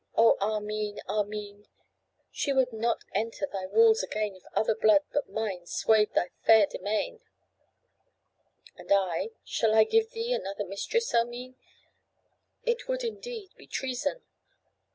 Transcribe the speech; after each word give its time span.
O 0.15 0.35
Armine, 0.41 0.99
Armine! 1.07 1.67
she 2.31 2.51
would 2.51 2.73
not 2.73 3.03
enter 3.13 3.45
thy 3.53 3.67
walls 3.67 4.01
again 4.01 4.35
if 4.35 4.41
other 4.55 4.73
blood 4.73 5.03
but 5.13 5.29
mine 5.29 5.67
swayed 5.67 6.11
thy 6.15 6.31
fair 6.43 6.65
demesne: 6.65 7.19
and 8.75 8.91
I, 8.91 9.29
shall 9.45 9.75
I 9.75 9.83
give 9.83 10.09
thee 10.09 10.33
another 10.33 10.65
mistress, 10.65 11.13
Armine? 11.13 11.53
It 12.65 12.87
would 12.87 13.03
indeed 13.03 13.51
be 13.55 13.67
treason! 13.67 14.23